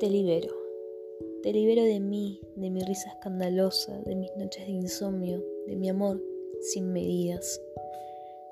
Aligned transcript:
Te 0.00 0.08
libero. 0.08 0.48
Te 1.42 1.52
libero 1.52 1.84
de 1.84 2.00
mí, 2.00 2.40
de 2.56 2.70
mi 2.70 2.82
risa 2.82 3.10
escandalosa, 3.10 4.00
de 4.06 4.16
mis 4.16 4.34
noches 4.34 4.64
de 4.64 4.72
insomnio, 4.72 5.44
de 5.66 5.76
mi 5.76 5.90
amor 5.90 6.24
sin 6.62 6.90
medidas. 6.90 7.60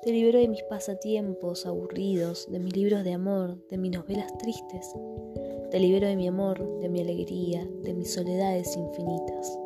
Te 0.00 0.10
libero 0.10 0.38
de 0.38 0.48
mis 0.48 0.62
pasatiempos 0.62 1.66
aburridos, 1.66 2.50
de 2.50 2.60
mis 2.60 2.74
libros 2.74 3.04
de 3.04 3.12
amor, 3.12 3.58
de 3.68 3.76
mis 3.76 3.92
novelas 3.92 4.32
tristes. 4.38 4.90
Te 5.70 5.78
libero 5.78 6.06
de 6.06 6.16
mi 6.16 6.28
amor, 6.28 6.80
de 6.80 6.88
mi 6.88 7.02
alegría, 7.02 7.68
de 7.82 7.92
mis 7.92 8.14
soledades 8.14 8.74
infinitas. 8.74 9.58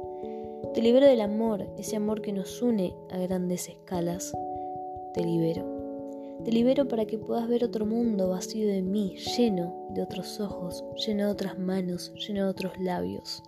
Te 0.74 0.82
libero 0.82 1.06
del 1.06 1.20
amor, 1.20 1.64
ese 1.78 1.94
amor 1.94 2.22
que 2.22 2.32
nos 2.32 2.60
une 2.60 2.92
a 3.10 3.18
grandes 3.18 3.68
escalas. 3.68 4.36
Te 5.14 5.22
libero. 5.22 5.77
Te 6.44 6.52
libero 6.52 6.86
para 6.86 7.04
que 7.04 7.18
puedas 7.18 7.48
ver 7.48 7.64
otro 7.64 7.84
mundo 7.84 8.28
vacío 8.28 8.68
de 8.68 8.80
mí, 8.80 9.16
lleno 9.36 9.88
de 9.90 10.02
otros 10.02 10.38
ojos, 10.40 10.84
lleno 11.06 11.26
de 11.26 11.32
otras 11.32 11.58
manos, 11.58 12.12
lleno 12.14 12.44
de 12.44 12.50
otros 12.50 12.78
labios. 12.78 13.42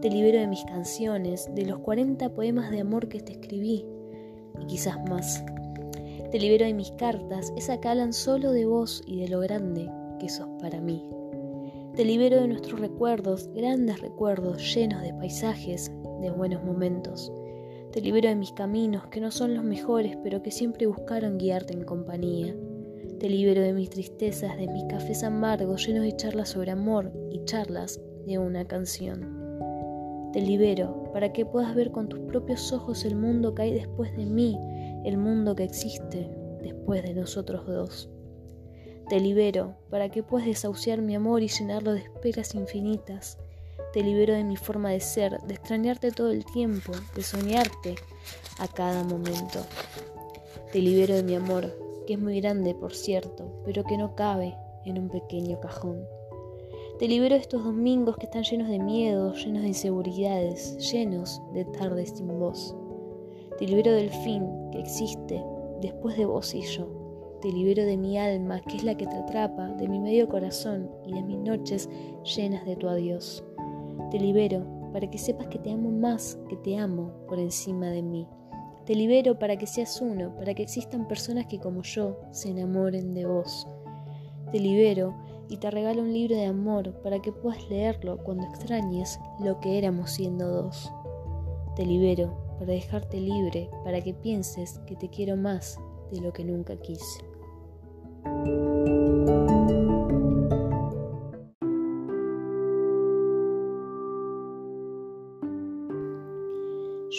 Te 0.00 0.10
libero 0.10 0.38
de 0.38 0.46
mis 0.46 0.62
canciones, 0.64 1.48
de 1.54 1.64
los 1.64 1.78
40 1.78 2.28
poemas 2.30 2.70
de 2.70 2.80
amor 2.80 3.08
que 3.08 3.20
te 3.20 3.32
escribí, 3.32 3.86
y 4.60 4.66
quizás 4.66 4.98
más. 5.08 5.42
Te 6.30 6.38
libero 6.38 6.66
de 6.66 6.74
mis 6.74 6.92
cartas, 6.92 7.52
esas 7.56 7.78
que 7.78 7.88
hablan 7.88 8.12
solo 8.12 8.52
de 8.52 8.66
vos 8.66 9.02
y 9.06 9.20
de 9.20 9.28
lo 9.28 9.40
grande 9.40 9.90
que 10.18 10.28
sos 10.28 10.48
para 10.60 10.80
mí. 10.80 11.08
Te 11.96 12.04
libero 12.04 12.36
de 12.36 12.48
nuestros 12.48 12.80
recuerdos, 12.80 13.48
grandes 13.54 14.00
recuerdos 14.00 14.74
llenos 14.74 15.02
de 15.02 15.14
paisajes, 15.14 15.90
de 16.20 16.30
buenos 16.30 16.62
momentos. 16.64 17.32
Te 17.92 18.00
libero 18.00 18.28
de 18.28 18.36
mis 18.36 18.52
caminos, 18.52 19.08
que 19.08 19.20
no 19.20 19.32
son 19.32 19.54
los 19.54 19.64
mejores, 19.64 20.16
pero 20.22 20.44
que 20.44 20.52
siempre 20.52 20.86
buscaron 20.86 21.38
guiarte 21.38 21.72
en 21.72 21.82
compañía. 21.82 22.54
Te 23.18 23.28
libero 23.28 23.62
de 23.62 23.72
mis 23.72 23.90
tristezas, 23.90 24.56
de 24.56 24.68
mis 24.68 24.84
cafés 24.84 25.24
amargos 25.24 25.84
llenos 25.84 26.04
de 26.04 26.14
charlas 26.14 26.50
sobre 26.50 26.70
amor 26.70 27.12
y 27.32 27.44
charlas 27.46 28.00
de 28.26 28.38
una 28.38 28.64
canción. 28.64 30.30
Te 30.32 30.40
libero 30.40 31.10
para 31.12 31.32
que 31.32 31.44
puedas 31.44 31.74
ver 31.74 31.90
con 31.90 32.08
tus 32.08 32.20
propios 32.20 32.72
ojos 32.72 33.04
el 33.04 33.16
mundo 33.16 33.56
que 33.56 33.62
hay 33.62 33.74
después 33.74 34.16
de 34.16 34.24
mí, 34.24 34.56
el 35.04 35.18
mundo 35.18 35.56
que 35.56 35.64
existe 35.64 36.30
después 36.62 37.02
de 37.02 37.14
nosotros 37.14 37.66
dos. 37.66 38.08
Te 39.08 39.18
libero 39.18 39.74
para 39.90 40.10
que 40.10 40.22
puedas 40.22 40.46
desahuciar 40.46 41.02
mi 41.02 41.16
amor 41.16 41.42
y 41.42 41.48
llenarlo 41.48 41.92
de 41.92 42.02
esperas 42.02 42.54
infinitas 42.54 43.36
te 43.92 44.02
libero 44.02 44.34
de 44.34 44.44
mi 44.44 44.56
forma 44.56 44.90
de 44.90 45.00
ser, 45.00 45.40
de 45.42 45.54
extrañarte 45.54 46.12
todo 46.12 46.30
el 46.30 46.44
tiempo, 46.44 46.92
de 47.14 47.22
soñarte 47.22 47.96
a 48.58 48.68
cada 48.68 49.02
momento. 49.02 49.60
Te 50.72 50.78
libero 50.78 51.14
de 51.14 51.22
mi 51.24 51.34
amor, 51.34 51.76
que 52.06 52.14
es 52.14 52.20
muy 52.20 52.40
grande, 52.40 52.74
por 52.74 52.94
cierto, 52.94 53.62
pero 53.64 53.82
que 53.84 53.98
no 53.98 54.14
cabe 54.14 54.56
en 54.84 54.98
un 54.98 55.08
pequeño 55.08 55.58
cajón. 55.60 56.04
Te 57.00 57.08
libero 57.08 57.34
de 57.34 57.40
estos 57.40 57.64
domingos 57.64 58.16
que 58.18 58.26
están 58.26 58.44
llenos 58.44 58.68
de 58.68 58.78
miedo, 58.78 59.32
llenos 59.34 59.62
de 59.62 59.68
inseguridades, 59.68 60.92
llenos 60.92 61.40
de 61.54 61.64
tardes 61.64 62.10
sin 62.10 62.28
voz. 62.38 62.76
Te 63.58 63.66
libero 63.66 63.92
del 63.92 64.10
fin 64.10 64.46
que 64.70 64.80
existe 64.80 65.42
después 65.80 66.16
de 66.16 66.26
vos 66.26 66.54
y 66.54 66.62
yo. 66.62 66.88
Te 67.40 67.50
libero 67.50 67.84
de 67.84 67.96
mi 67.96 68.18
alma, 68.18 68.60
que 68.60 68.76
es 68.76 68.84
la 68.84 68.96
que 68.96 69.06
te 69.06 69.16
atrapa, 69.16 69.68
de 69.68 69.88
mi 69.88 69.98
medio 69.98 70.28
corazón 70.28 70.90
y 71.06 71.14
de 71.14 71.22
mis 71.22 71.38
noches 71.38 71.88
llenas 72.36 72.66
de 72.66 72.76
tu 72.76 72.86
adiós. 72.86 73.42
Te 74.10 74.18
libero 74.18 74.64
para 74.92 75.08
que 75.08 75.18
sepas 75.18 75.46
que 75.48 75.58
te 75.58 75.70
amo 75.70 75.90
más 75.90 76.38
que 76.48 76.56
te 76.56 76.76
amo 76.76 77.12
por 77.28 77.38
encima 77.38 77.86
de 77.86 78.02
mí. 78.02 78.26
Te 78.84 78.94
libero 78.94 79.38
para 79.38 79.56
que 79.56 79.66
seas 79.66 80.00
uno, 80.00 80.34
para 80.36 80.54
que 80.54 80.62
existan 80.62 81.06
personas 81.06 81.46
que 81.46 81.60
como 81.60 81.82
yo 81.82 82.18
se 82.32 82.50
enamoren 82.50 83.14
de 83.14 83.26
vos. 83.26 83.68
Te 84.50 84.58
libero 84.58 85.14
y 85.48 85.58
te 85.58 85.70
regalo 85.70 86.02
un 86.02 86.12
libro 86.12 86.34
de 86.34 86.46
amor 86.46 87.00
para 87.02 87.20
que 87.20 87.30
puedas 87.30 87.68
leerlo 87.68 88.18
cuando 88.24 88.46
extrañes 88.46 89.20
lo 89.38 89.60
que 89.60 89.78
éramos 89.78 90.10
siendo 90.10 90.48
dos. 90.48 90.92
Te 91.76 91.86
libero 91.86 92.36
para 92.58 92.72
dejarte 92.72 93.20
libre, 93.20 93.70
para 93.84 94.00
que 94.00 94.12
pienses 94.12 94.80
que 94.86 94.96
te 94.96 95.08
quiero 95.08 95.36
más 95.36 95.78
de 96.10 96.20
lo 96.20 96.32
que 96.32 96.44
nunca 96.44 96.76
quise. 96.76 97.24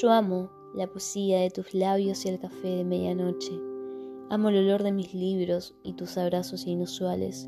Yo 0.01 0.12
amo 0.12 0.50
la 0.73 0.88
poesía 0.88 1.41
de 1.41 1.51
tus 1.51 1.75
labios 1.75 2.25
y 2.25 2.29
el 2.29 2.39
café 2.39 2.69
de 2.78 2.84
medianoche. 2.84 3.51
Amo 4.31 4.50
el 4.50 4.57
olor 4.57 4.81
de 4.81 4.91
mis 4.91 5.13
libros 5.13 5.75
y 5.84 5.94
tus 5.94 6.17
abrazos 6.17 6.66
inusuales. 6.66 7.47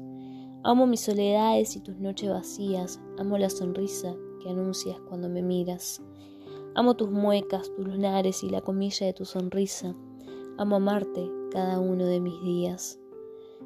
Amo 0.61 0.85
mis 0.85 0.99
soledades 0.99 1.75
y 1.75 1.79
tus 1.79 1.97
noches 1.97 2.29
vacías. 2.29 2.99
Amo 3.17 3.39
la 3.39 3.49
sonrisa 3.49 4.15
que 4.39 4.49
anuncias 4.49 4.99
cuando 5.09 5.29
me 5.29 5.41
miras. 5.41 5.99
Amo 6.75 6.95
tus 6.95 7.09
muecas, 7.09 7.73
tus 7.75 7.87
lunares 7.87 8.43
y 8.43 8.49
la 8.51 8.61
comilla 8.61 9.07
de 9.07 9.13
tu 9.13 9.25
sonrisa. 9.25 9.95
Amo 10.59 10.75
amarte 10.75 11.27
cada 11.49 11.79
uno 11.79 12.05
de 12.05 12.19
mis 12.19 12.39
días. 12.43 12.99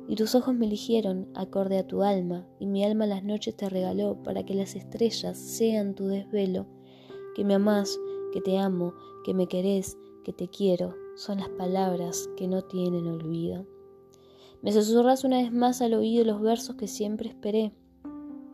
Y 0.07 0.15
tus 0.15 0.33
ojos 0.33 0.55
me 0.55 0.65
eligieron 0.65 1.27
acorde 1.35 1.77
a 1.77 1.85
tu 1.85 2.03
alma, 2.03 2.47
y 2.57 2.67
mi 2.67 2.85
alma 2.85 3.05
las 3.05 3.25
noches 3.25 3.57
te 3.57 3.67
regaló 3.67 4.23
para 4.23 4.45
que 4.45 4.53
las 4.53 4.75
estrellas 4.75 5.37
sean 5.37 5.93
tu 5.93 6.07
desvelo, 6.07 6.67
que 7.35 7.43
me 7.43 7.55
amás 7.55 7.99
que 8.31 8.41
te 8.41 8.57
amo, 8.57 8.93
que 9.23 9.33
me 9.33 9.47
querés, 9.47 9.97
que 10.23 10.33
te 10.33 10.47
quiero, 10.47 10.95
son 11.15 11.39
las 11.39 11.49
palabras 11.49 12.29
que 12.35 12.47
no 12.47 12.61
tienen 12.63 13.07
olvido. 13.07 13.65
Me 14.61 14.71
susurras 14.71 15.23
una 15.23 15.37
vez 15.37 15.51
más 15.51 15.81
al 15.81 15.93
oído 15.93 16.25
los 16.25 16.41
versos 16.41 16.75
que 16.75 16.87
siempre 16.87 17.29
esperé 17.29 17.73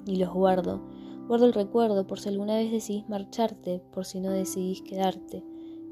y 0.05 0.17
los 0.17 0.33
guardo. 0.33 0.81
Guardo 1.27 1.45
el 1.45 1.53
recuerdo 1.53 2.05
por 2.05 2.19
si 2.19 2.29
alguna 2.29 2.55
vez 2.55 2.71
decidís 2.71 3.07
marcharte, 3.07 3.81
por 3.93 4.05
si 4.05 4.19
no 4.19 4.31
decidís 4.31 4.81
quedarte. 4.81 5.43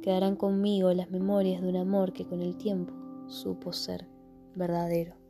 Quedarán 0.01 0.35
conmigo 0.35 0.93
las 0.93 1.09
memorias 1.09 1.61
de 1.61 1.69
un 1.69 1.77
amor 1.77 2.11
que 2.11 2.25
con 2.25 2.41
el 2.41 2.57
tiempo 2.57 2.93
supo 3.27 3.71
ser 3.71 4.07
verdadero. 4.55 5.20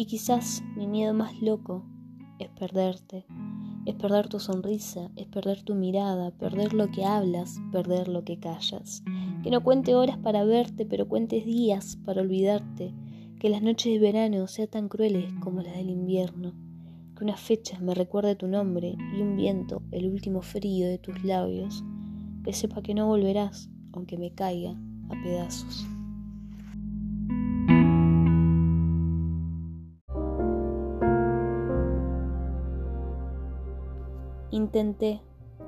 Y 0.00 0.06
quizás 0.06 0.64
mi 0.78 0.86
miedo 0.86 1.12
más 1.12 1.42
loco 1.42 1.84
es 2.38 2.48
perderte, 2.48 3.26
es 3.84 3.94
perder 3.96 4.30
tu 4.30 4.40
sonrisa, 4.40 5.10
es 5.14 5.26
perder 5.26 5.62
tu 5.62 5.74
mirada, 5.74 6.30
perder 6.30 6.72
lo 6.72 6.90
que 6.90 7.04
hablas, 7.04 7.60
perder 7.70 8.08
lo 8.08 8.24
que 8.24 8.38
callas. 8.40 9.02
Que 9.42 9.50
no 9.50 9.62
cuente 9.62 9.94
horas 9.94 10.16
para 10.16 10.42
verte, 10.44 10.86
pero 10.86 11.06
cuentes 11.06 11.44
días 11.44 11.98
para 12.02 12.22
olvidarte. 12.22 12.94
Que 13.38 13.50
las 13.50 13.60
noches 13.60 13.92
de 13.92 13.98
verano 13.98 14.46
sean 14.46 14.68
tan 14.68 14.88
crueles 14.88 15.34
como 15.42 15.60
las 15.60 15.76
del 15.76 15.90
invierno. 15.90 16.54
Que 17.14 17.24
una 17.24 17.36
fecha 17.36 17.78
me 17.78 17.94
recuerde 17.94 18.36
tu 18.36 18.48
nombre 18.48 18.96
y 19.14 19.20
un 19.20 19.36
viento 19.36 19.82
el 19.90 20.10
último 20.10 20.40
frío 20.40 20.88
de 20.88 20.96
tus 20.96 21.22
labios. 21.24 21.84
Que 22.42 22.54
sepa 22.54 22.80
que 22.80 22.94
no 22.94 23.06
volverás, 23.06 23.68
aunque 23.92 24.16
me 24.16 24.32
caiga 24.32 24.80
a 25.10 25.22
pedazos. 25.22 25.84
Intenté, 34.52 35.20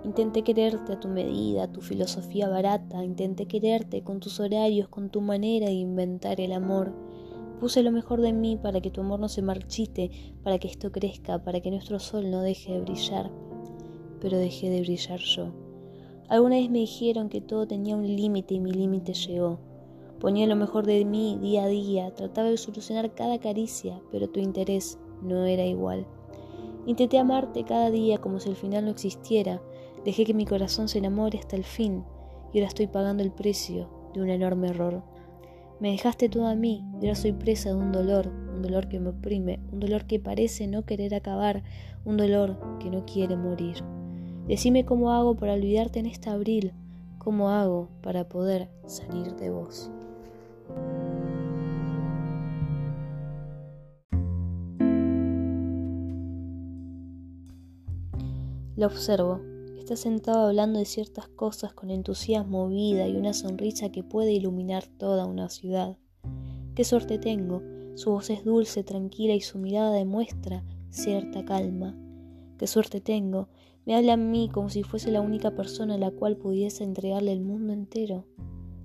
intenté 0.02 0.42
quererte 0.42 0.94
a 0.94 0.98
tu 0.98 1.06
medida, 1.06 1.64
a 1.64 1.72
tu 1.72 1.80
filosofía 1.80 2.48
barata, 2.48 3.04
intenté 3.04 3.46
quererte 3.46 4.02
con 4.02 4.18
tus 4.18 4.40
horarios, 4.40 4.88
con 4.88 5.08
tu 5.08 5.20
manera 5.20 5.66
de 5.66 5.74
inventar 5.74 6.40
el 6.40 6.52
amor. 6.52 6.92
Puse 7.60 7.84
lo 7.84 7.92
mejor 7.92 8.20
de 8.20 8.32
mí 8.32 8.56
para 8.56 8.80
que 8.80 8.90
tu 8.90 9.02
amor 9.02 9.20
no 9.20 9.28
se 9.28 9.40
marchite, 9.40 10.10
para 10.42 10.58
que 10.58 10.66
esto 10.66 10.90
crezca, 10.90 11.44
para 11.44 11.60
que 11.60 11.70
nuestro 11.70 12.00
sol 12.00 12.28
no 12.28 12.42
deje 12.42 12.72
de 12.72 12.80
brillar. 12.80 13.30
Pero 14.20 14.36
dejé 14.36 14.68
de 14.68 14.80
brillar 14.80 15.20
yo. 15.20 15.52
Alguna 16.28 16.56
vez 16.56 16.68
me 16.68 16.80
dijeron 16.80 17.28
que 17.28 17.40
todo 17.40 17.68
tenía 17.68 17.94
un 17.94 18.06
límite 18.06 18.54
y 18.54 18.60
mi 18.60 18.72
límite 18.72 19.14
llegó. 19.14 19.60
Ponía 20.18 20.48
lo 20.48 20.56
mejor 20.56 20.86
de 20.86 21.04
mí 21.04 21.38
día 21.40 21.62
a 21.62 21.68
día, 21.68 22.12
trataba 22.16 22.48
de 22.48 22.56
solucionar 22.56 23.14
cada 23.14 23.38
caricia, 23.38 24.02
pero 24.10 24.28
tu 24.28 24.40
interés 24.40 24.98
no 25.22 25.44
era 25.44 25.64
igual. 25.64 26.04
Intenté 26.86 27.18
amarte 27.18 27.64
cada 27.64 27.90
día 27.90 28.18
como 28.18 28.40
si 28.40 28.48
el 28.48 28.56
final 28.56 28.84
no 28.84 28.90
existiera. 28.90 29.62
Dejé 30.04 30.24
que 30.24 30.34
mi 30.34 30.46
corazón 30.46 30.88
se 30.88 30.98
enamore 30.98 31.38
hasta 31.38 31.56
el 31.56 31.64
fin 31.64 32.04
y 32.52 32.58
ahora 32.58 32.68
estoy 32.68 32.86
pagando 32.88 33.22
el 33.22 33.30
precio 33.30 33.88
de 34.14 34.22
un 34.22 34.30
enorme 34.30 34.68
error. 34.68 35.02
Me 35.80 35.90
dejaste 35.90 36.28
todo 36.28 36.46
a 36.46 36.54
mí 36.54 36.84
y 37.00 37.06
ahora 37.06 37.14
soy 37.14 37.32
presa 37.32 37.70
de 37.70 37.76
un 37.76 37.92
dolor, 37.92 38.28
un 38.28 38.62
dolor 38.62 38.88
que 38.88 39.00
me 39.00 39.10
oprime, 39.10 39.60
un 39.72 39.80
dolor 39.80 40.06
que 40.06 40.20
parece 40.20 40.66
no 40.66 40.84
querer 40.84 41.14
acabar, 41.14 41.62
un 42.04 42.16
dolor 42.16 42.58
que 42.78 42.90
no 42.90 43.04
quiere 43.04 43.36
morir. 43.36 43.76
Decime 44.46 44.84
cómo 44.84 45.12
hago 45.12 45.36
para 45.36 45.54
olvidarte 45.54 46.00
en 46.00 46.06
este 46.06 46.30
abril, 46.30 46.72
cómo 47.18 47.50
hago 47.50 47.88
para 48.02 48.28
poder 48.28 48.68
salir 48.86 49.34
de 49.36 49.50
vos. 49.50 49.90
La 58.74 58.86
observo. 58.86 59.40
Está 59.78 59.96
sentado 59.96 60.46
hablando 60.46 60.78
de 60.78 60.86
ciertas 60.86 61.28
cosas 61.28 61.74
con 61.74 61.90
entusiasmo, 61.90 62.68
vida 62.68 63.06
y 63.06 63.16
una 63.16 63.34
sonrisa 63.34 63.90
que 63.90 64.02
puede 64.02 64.32
iluminar 64.32 64.86
toda 64.86 65.26
una 65.26 65.50
ciudad. 65.50 65.98
Qué 66.74 66.84
suerte 66.84 67.18
tengo, 67.18 67.62
su 67.96 68.12
voz 68.12 68.30
es 68.30 68.44
dulce, 68.44 68.82
tranquila 68.82 69.34
y 69.34 69.42
su 69.42 69.58
mirada 69.58 69.92
demuestra 69.92 70.64
cierta 70.88 71.44
calma. 71.44 71.94
Qué 72.56 72.66
suerte 72.66 73.02
tengo, 73.02 73.48
me 73.84 73.94
habla 73.94 74.14
a 74.14 74.16
mí 74.16 74.48
como 74.50 74.70
si 74.70 74.84
fuese 74.84 75.10
la 75.10 75.20
única 75.20 75.50
persona 75.50 75.96
a 75.96 75.98
la 75.98 76.10
cual 76.10 76.38
pudiese 76.38 76.82
entregarle 76.82 77.32
el 77.32 77.42
mundo 77.42 77.74
entero. 77.74 78.24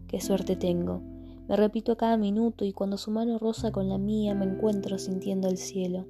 Qué 0.08 0.20
suerte 0.20 0.58
tengo, 0.58 1.02
me 1.48 1.56
repito 1.56 1.94
a 1.94 1.98
cada 1.98 2.18
minuto 2.18 2.66
y 2.66 2.74
cuando 2.74 2.98
su 2.98 3.10
mano 3.10 3.40
roza 3.40 3.72
con 3.72 3.88
la 3.88 3.98
mía 3.98 4.36
me 4.36 4.44
encuentro 4.44 4.98
sintiendo 4.98 5.48
el 5.48 5.58
cielo. 5.58 6.06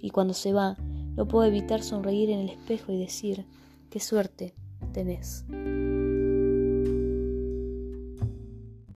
Y 0.00 0.08
cuando 0.08 0.32
se 0.32 0.54
va, 0.54 0.78
no 1.16 1.26
puedo 1.26 1.46
evitar 1.46 1.82
sonreír 1.82 2.30
en 2.30 2.40
el 2.40 2.50
espejo 2.50 2.92
y 2.92 2.98
decir, 2.98 3.44
qué 3.90 4.00
suerte 4.00 4.54
tenés. 4.92 5.44